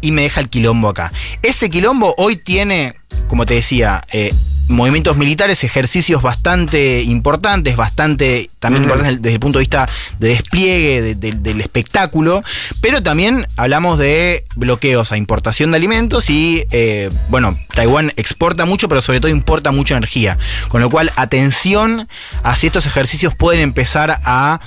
y 0.00 0.12
me 0.12 0.22
deja 0.22 0.40
el 0.40 0.48
quilombo 0.48 0.88
acá. 0.88 1.12
Ese 1.42 1.70
quilombo 1.70 2.14
hoy 2.18 2.36
tiene, 2.36 2.94
como 3.28 3.46
te 3.46 3.54
decía, 3.54 4.04
eh, 4.12 4.32
movimientos 4.68 5.16
militares, 5.16 5.64
ejercicios 5.64 6.22
bastante 6.22 7.02
importantes, 7.02 7.74
bastante 7.74 8.50
también 8.60 8.84
importantes 8.84 9.20
desde 9.20 9.34
el 9.34 9.40
punto 9.40 9.58
de 9.58 9.62
vista 9.64 9.88
de 10.20 10.28
despliegue 10.28 11.02
de- 11.02 11.14
de- 11.16 11.32
del 11.32 11.60
espectáculo, 11.60 12.44
pero 12.80 13.02
también 13.02 13.48
hablamos 13.56 13.98
de 13.98 14.44
bloqueos 14.54 15.10
a 15.10 15.16
importación 15.16 15.72
de 15.72 15.76
alimentos 15.78 16.30
y, 16.30 16.64
eh, 16.70 17.10
bueno, 17.30 17.58
Taiwán 17.74 18.12
exporta 18.16 18.64
mucho, 18.64 18.88
pero 18.88 19.00
sobre 19.02 19.18
todo 19.18 19.32
importa 19.32 19.72
mucha 19.72 19.96
energía, 19.96 20.38
con 20.68 20.80
lo 20.80 20.88
cual 20.88 21.10
atención 21.16 22.08
a 22.44 22.54
si 22.54 22.68
estos 22.68 22.86
ejercicios 22.86 23.34
pueden 23.34 23.62
empezar 23.62 24.20
a 24.24 24.60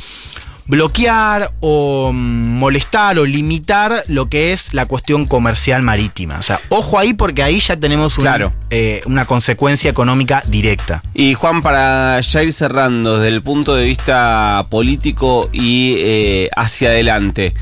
bloquear 0.66 1.52
o 1.60 2.12
mm, 2.14 2.58
molestar 2.60 3.18
o 3.20 3.26
limitar 3.26 4.04
lo 4.08 4.30
que 4.30 4.54
es 4.54 4.74
la 4.74 4.86
cuestión 4.86 5.26
comercial 5.26 5.82
marítima. 5.84 6.38
O 6.40 6.44
sea, 6.44 6.60
ojo 6.70 6.98
ahí 7.00 7.14
porque 7.14 7.44
ahí 7.44 7.60
ya 7.60 7.76
tenemos 7.78 8.18
un- 8.18 8.24
Claro. 8.24 8.54
eh, 8.70 9.02
una 9.06 9.26
consecuencia 9.26 9.90
económica 9.92 10.42
directa. 10.48 11.02
Y 11.14 11.34
Juan, 11.34 11.62
para 11.62 12.20
ya 12.22 12.44
ir 12.44 12.54
cerrando 12.54 13.18
desde 13.20 13.36
el 13.36 13.42
punto 13.42 13.76
de 13.76 13.86
vista 13.86 14.66
político 14.70 15.50
y 15.52 15.96
eh, 16.00 16.50
hacia 16.56 16.90
adelante, 16.90 17.54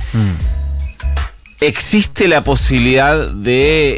¿Existe 1.62 2.28
la 2.28 2.42
posibilidad 2.42 3.28
de 3.30 3.98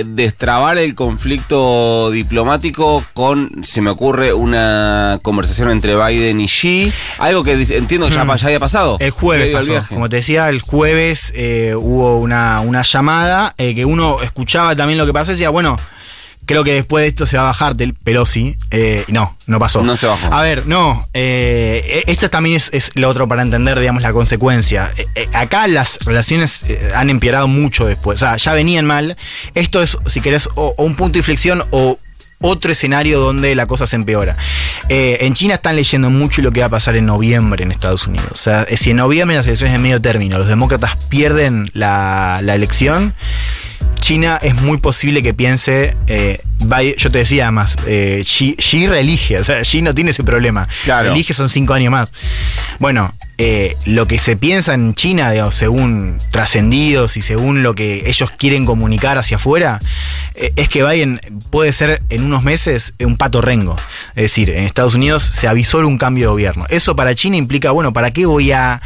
eh, 0.00 0.04
destrabar 0.06 0.78
el 0.78 0.94
conflicto 0.94 2.12
diplomático 2.12 3.04
con, 3.12 3.64
se 3.64 3.80
me 3.80 3.90
ocurre, 3.90 4.32
una 4.32 5.18
conversación 5.20 5.70
entre 5.72 5.96
Biden 5.96 6.40
y 6.40 6.46
Xi? 6.46 6.92
Algo 7.18 7.42
que 7.42 7.54
entiendo 7.54 8.06
que 8.08 8.14
ya, 8.14 8.24
Mm. 8.24 8.36
ya 8.36 8.46
había 8.46 8.60
pasado. 8.60 8.98
El 9.00 9.10
jueves 9.10 9.48
pasó. 9.52 9.84
Como 9.88 10.08
te 10.08 10.16
decía, 10.16 10.48
el 10.48 10.60
jueves 10.60 11.32
eh, 11.34 11.74
hubo 11.76 12.18
una, 12.18 12.60
una 12.60 12.82
llamada 12.82 13.52
eh, 13.58 13.74
que 13.74 13.84
uno 13.84 14.22
escuchaba 14.22 14.76
también 14.76 14.96
lo 14.96 15.04
que 15.04 15.12
pasó 15.12 15.32
y 15.32 15.34
decía, 15.34 15.50
bueno, 15.50 15.76
creo 16.46 16.64
que 16.64 16.72
después 16.74 17.02
de 17.02 17.08
esto 17.08 17.26
se 17.26 17.36
va 17.36 17.44
a 17.44 17.46
bajar 17.46 17.76
del 17.76 17.94
Pelosi. 17.94 18.56
Eh, 18.70 19.04
no, 19.08 19.36
no 19.46 19.58
pasó. 19.58 19.82
No 19.82 19.96
se 19.96 20.06
bajó. 20.06 20.32
A 20.32 20.42
ver, 20.42 20.66
no. 20.66 21.08
eh, 21.14 22.04
esto 22.06 22.28
también 22.30 22.56
es, 22.56 22.70
es 22.72 22.90
lo 22.94 23.08
otro 23.08 23.28
para 23.28 23.42
entender, 23.42 23.78
digamos, 23.78 24.02
la 24.02 24.12
consecuencia. 24.12 24.90
Eh, 24.96 25.06
eh, 25.14 25.28
acá 25.32 25.66
las 25.66 25.98
relaciones 26.04 26.64
han 26.94 27.10
empeorado 27.10 27.48
mucho 27.48 27.86
después. 27.86 28.22
O 28.22 28.26
sea, 28.26 28.36
ya 28.36 28.52
venían 28.54 28.84
mal. 28.86 29.16
Esto 29.54 29.82
es, 29.82 29.96
si 30.06 30.20
querés, 30.20 30.48
o, 30.54 30.74
o 30.76 30.84
un 30.84 30.94
punto 30.96 31.14
de 31.14 31.20
inflexión 31.20 31.62
o 31.70 31.98
otro 32.44 32.72
escenario 32.72 33.20
donde 33.20 33.54
la 33.54 33.66
cosa 33.66 33.86
se 33.86 33.94
empeora. 33.94 34.36
Eh, 34.88 35.18
en 35.20 35.34
China 35.34 35.54
están 35.54 35.76
leyendo 35.76 36.10
mucho 36.10 36.42
lo 36.42 36.50
que 36.50 36.58
va 36.58 36.66
a 36.66 36.70
pasar 36.70 36.96
en 36.96 37.06
noviembre 37.06 37.62
en 37.62 37.70
Estados 37.70 38.08
Unidos. 38.08 38.32
O 38.32 38.36
sea, 38.36 38.66
si 38.76 38.90
en 38.90 38.96
noviembre 38.96 39.36
las 39.36 39.46
elecciones 39.46 39.72
de 39.74 39.78
medio 39.78 40.00
término 40.02 40.38
los 40.38 40.48
demócratas 40.48 40.96
pierden 41.08 41.66
la, 41.72 42.40
la 42.42 42.56
elección, 42.56 43.14
China 44.02 44.36
es 44.42 44.56
muy 44.56 44.78
posible 44.78 45.22
que 45.22 45.32
piense, 45.32 45.96
eh, 46.08 46.40
Biden- 46.58 46.96
yo 46.96 47.08
te 47.08 47.18
decía 47.18 47.44
además, 47.44 47.76
eh, 47.86 48.20
Xi, 48.24 48.56
Xi 48.58 48.88
reelige, 48.88 49.38
o 49.38 49.44
sea, 49.44 49.60
Xi 49.62 49.80
no 49.80 49.94
tiene 49.94 50.10
ese 50.10 50.24
problema. 50.24 50.66
Claro. 50.84 51.04
Reelige 51.10 51.32
son 51.34 51.48
cinco 51.48 51.72
años 51.72 51.92
más. 51.92 52.12
Bueno, 52.80 53.14
eh, 53.38 53.76
lo 53.86 54.08
que 54.08 54.18
se 54.18 54.36
piensa 54.36 54.74
en 54.74 54.94
China, 54.94 55.30
digamos, 55.30 55.54
según 55.54 56.18
trascendidos 56.32 57.16
y 57.16 57.22
según 57.22 57.62
lo 57.62 57.74
que 57.76 58.02
ellos 58.06 58.32
quieren 58.36 58.66
comunicar 58.66 59.18
hacia 59.18 59.36
afuera, 59.36 59.78
eh, 60.34 60.52
es 60.56 60.68
que 60.68 60.82
Biden 60.84 61.20
puede 61.50 61.72
ser 61.72 62.02
en 62.10 62.24
unos 62.24 62.42
meses 62.42 62.94
un 62.98 63.16
pato 63.16 63.40
rengo. 63.40 63.76
Es 64.16 64.22
decir, 64.24 64.50
en 64.50 64.64
Estados 64.64 64.94
Unidos 64.94 65.22
se 65.22 65.46
avisó 65.46 65.78
un 65.78 65.96
cambio 65.96 66.26
de 66.26 66.30
gobierno. 66.32 66.66
Eso 66.70 66.96
para 66.96 67.14
China 67.14 67.36
implica, 67.36 67.70
bueno, 67.70 67.92
¿para 67.92 68.10
qué 68.10 68.26
voy 68.26 68.50
a 68.50 68.82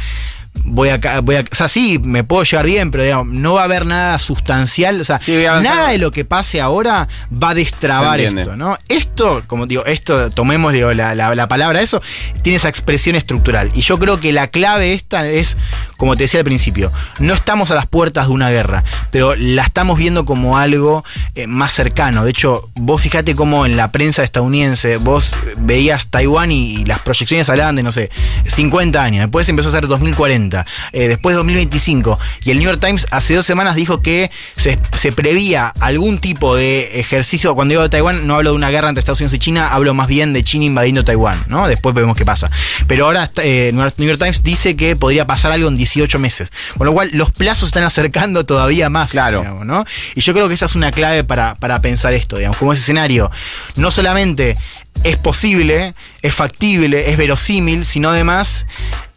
voy 0.63 0.89
a, 0.89 0.99
voy 1.21 1.35
a, 1.35 1.41
o 1.41 1.55
sea, 1.55 1.67
sí, 1.67 1.99
me 2.03 2.23
puedo 2.23 2.43
llevar 2.43 2.65
bien, 2.65 2.91
pero 2.91 3.03
digamos, 3.03 3.33
no 3.35 3.53
va 3.53 3.61
a 3.61 3.65
haber 3.65 3.85
nada 3.85 4.19
sustancial, 4.19 4.99
o 5.01 5.05
sea, 5.05 5.19
Sí, 5.19 5.35
nada 5.63 5.89
de 5.91 5.97
lo 5.97 6.11
que 6.11 6.25
pase 6.25 6.61
ahora 6.61 7.07
va 7.31 7.49
a 7.49 7.53
destrabar 7.55 8.19
esto, 8.39 8.55
¿no? 8.57 8.77
Esto, 8.89 9.43
como 9.47 9.65
digo, 9.65 9.85
esto, 9.85 10.29
tomemos 10.31 10.73
digo, 10.73 10.93
la, 10.93 11.15
la- 11.15 11.33
la 11.35 11.47
palabra 11.47 11.81
eso, 11.81 12.01
tiene 12.41 12.57
esa 12.57 12.69
expresión 12.69 13.15
estructural. 13.15 13.71
Y 13.75 13.81
yo 13.81 13.97
creo 13.99 14.19
que 14.19 14.31
la 14.33 14.47
clave 14.47 14.93
esta 14.93 15.27
es, 15.27 15.57
como 15.97 16.15
te 16.15 16.23
decía 16.23 16.39
al 16.39 16.45
principio, 16.45 16.91
no 17.19 17.33
estamos 17.33 17.71
a 17.71 17.75
las 17.75 17.87
puertas 17.87 18.27
de 18.27 18.33
una 18.33 18.49
guerra, 18.49 18.83
pero 19.11 19.35
la 19.35 19.63
estamos 19.63 19.97
viendo 19.97 20.25
como 20.25 20.57
algo 20.57 21.03
eh, 21.35 21.47
más 21.47 21.73
cercano. 21.73 22.23
De 22.23 22.31
hecho, 22.31 22.69
vos 22.75 23.01
fijate 23.01 23.35
cómo 23.35 23.65
en 23.65 23.75
la 23.75 23.91
prensa 23.91 24.23
estadounidense 24.23 24.97
vos 24.97 25.35
veías 25.57 26.07
Taiwán 26.07 26.51
y, 26.51 26.85
las 26.85 26.99
proyecciones 26.99 27.49
hablaban 27.49 27.75
de, 27.75 27.83
no 27.83 27.91
sé, 27.91 28.09
50 28.47 29.01
años, 29.01 29.21
después 29.21 29.49
empezó 29.49 29.69
a 29.69 29.71
ser 29.71 29.87
2040, 29.87 30.65
eh, 30.93 31.07
después 31.07 31.35
2025, 31.35 32.19
y 32.45 32.51
el 32.51 32.59
New 32.59 32.69
York 32.69 32.79
Times 32.79 33.07
hace 33.11 33.33
dos 33.33 33.45
semanas 33.45 33.75
dijo 33.75 34.01
que 34.01 34.31
se, 34.55 34.79
se 34.95 35.11
prevía 35.11 35.73
algún 35.79 36.19
tipo 36.19 36.55
de 36.55 36.99
ejercicio, 36.99 37.55
cuando 37.55 37.73
digo 37.73 37.83
de 37.83 37.89
Taiwán 37.89 38.27
no 38.27 38.35
hablo 38.35 38.51
de 38.51 38.55
una 38.55 38.69
guerra 38.69 38.89
entre 38.89 38.99
Estados 38.99 39.19
Unidos 39.19 39.33
y 39.33 39.39
China, 39.39 39.69
hablo 39.73 39.93
más 39.93 40.07
bien 40.07 40.33
de 40.33 40.43
China 40.43 40.65
invadiendo 40.65 41.03
Taiwán, 41.03 41.43
¿no? 41.47 41.67
Después 41.67 41.93
vemos 41.95 42.15
qué 42.15 42.25
pasa. 42.25 42.49
Pero 42.87 43.05
ahora 43.05 43.29
eh, 43.43 43.71
New 43.73 44.07
York- 44.07 44.17
Times 44.19 44.43
dice 44.43 44.75
que 44.75 44.95
podría 44.95 45.27
pasar 45.27 45.51
algo 45.51 45.67
en 45.67 45.75
18 45.77 46.19
meses, 46.19 46.51
con 46.77 46.85
lo 46.87 46.93
cual 46.93 47.09
los 47.13 47.31
plazos 47.31 47.59
se 47.61 47.65
están 47.67 47.83
acercando 47.83 48.45
todavía 48.45 48.89
más, 48.89 49.11
Claro. 49.11 49.39
digamos, 49.41 49.65
¿no? 49.65 49.85
Y 50.15 50.21
yo 50.21 50.33
creo 50.33 50.47
que 50.47 50.53
esa 50.53 50.65
es 50.67 50.75
una 50.75 50.91
clave 50.91 51.23
para, 51.23 51.55
para 51.55 51.81
pensar 51.81 52.13
esto, 52.13 52.37
digamos, 52.37 52.57
como 52.57 52.73
ese 52.73 52.81
escenario 52.83 53.29
no 53.75 53.91
solamente 53.91 54.57
es 55.03 55.17
posible, 55.17 55.93
es 56.21 56.33
factible, 56.33 57.11
es 57.11 57.17
verosímil, 57.17 57.85
sino 57.85 58.09
además 58.09 58.65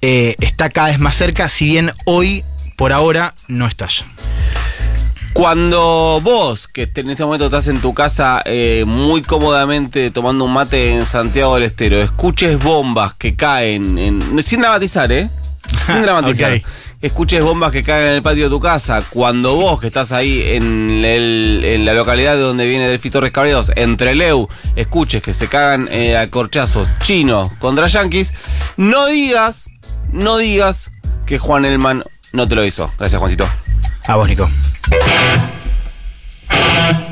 eh, 0.02 0.34
está 0.40 0.68
cada 0.68 0.88
vez 0.88 0.98
más 0.98 1.16
cerca, 1.16 1.48
si 1.48 1.64
bien 1.66 1.92
hoy, 2.04 2.44
por 2.76 2.92
ahora, 2.92 3.34
no 3.48 3.66
está 3.66 3.86
allá. 3.86 4.04
Cuando 5.32 6.20
vos, 6.22 6.66
que 6.68 6.90
en 6.94 7.10
este 7.10 7.24
momento 7.24 7.46
estás 7.46 7.68
en 7.68 7.80
tu 7.80 7.94
casa 7.94 8.42
eh, 8.44 8.84
muy 8.86 9.22
cómodamente 9.22 10.10
tomando 10.10 10.44
un 10.44 10.52
mate 10.52 10.92
en 10.94 11.06
Santiago 11.06 11.54
del 11.54 11.64
Estero, 11.64 12.00
escuches 12.00 12.58
bombas 12.62 13.14
que 13.14 13.36
caen, 13.36 13.96
en, 13.96 14.44
sin 14.44 14.60
dramatizar, 14.60 15.10
¿eh? 15.12 15.30
Sin 15.86 16.02
dramatizar. 16.02 16.60
Escuches 17.00 17.42
bombas 17.42 17.72
que 17.72 17.82
caen 17.82 18.06
en 18.08 18.12
el 18.14 18.22
patio 18.22 18.44
de 18.44 18.50
tu 18.50 18.60
casa. 18.60 19.02
Cuando 19.08 19.54
vos, 19.54 19.80
que 19.80 19.86
estás 19.86 20.12
ahí 20.12 20.42
en, 20.44 21.02
el- 21.04 21.62
en 21.64 21.84
la 21.86 21.94
localidad 21.94 22.34
de 22.34 22.42
donde 22.42 22.68
viene 22.68 22.88
Delfi 22.88 23.08
Torres 23.08 23.32
entre 23.76 24.14
Leu, 24.14 24.48
escuches 24.76 25.22
que 25.22 25.32
se 25.32 25.48
cagan 25.48 25.88
eh, 25.90 26.18
a 26.18 26.28
corchazos 26.28 26.88
chinos 27.02 27.52
contra 27.58 27.86
yanquis, 27.86 28.34
no 28.76 29.06
digas, 29.06 29.70
no 30.12 30.36
digas 30.36 30.90
que 31.24 31.38
Juan 31.38 31.64
Elman 31.64 32.04
no 32.32 32.46
te 32.48 32.54
lo 32.56 32.64
hizo. 32.66 32.92
Gracias, 32.98 33.18
Juancito. 33.18 33.48
A 34.06 34.16
vos, 34.16 34.28
Nico. 34.28 34.50
Thank 34.90 35.50
you. 37.04 37.09